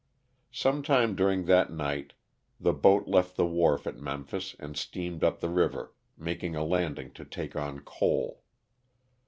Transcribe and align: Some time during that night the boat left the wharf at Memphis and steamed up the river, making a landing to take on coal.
Some 0.51 0.81
time 0.81 1.15
during 1.15 1.45
that 1.45 1.71
night 1.71 2.13
the 2.59 2.73
boat 2.73 3.07
left 3.07 3.35
the 3.35 3.45
wharf 3.45 3.85
at 3.85 3.97
Memphis 3.99 4.55
and 4.57 4.75
steamed 4.75 5.23
up 5.23 5.41
the 5.41 5.47
river, 5.49 5.93
making 6.17 6.55
a 6.55 6.65
landing 6.65 7.11
to 7.11 7.23
take 7.23 7.55
on 7.55 7.81
coal. 7.81 8.41